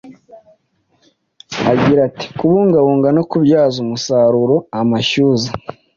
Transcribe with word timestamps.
Agira 1.71 2.01
ati:”kubungabunga 2.09 3.07
no 3.17 3.23
kubyaza 3.29 3.75
umusaruro 3.85 4.55
amashyuza 4.79 5.49